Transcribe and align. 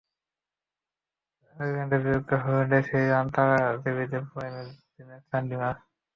আয়ারল্যান্ডের 1.55 2.01
বিপক্ষে 2.05 2.35
হল্যান্ডের 2.43 2.83
সেই 2.89 3.05
রান 3.11 3.25
তাড়া 3.35 3.57
টিভিতে 3.83 4.17
পুরোটাই 4.21 4.51
দেখেছেন 4.57 4.75
দিনেশ 4.97 5.23
চান্ডিমাল। 5.31 5.75